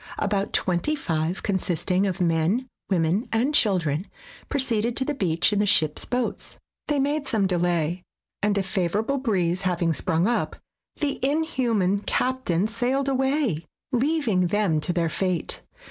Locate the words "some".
7.27-7.45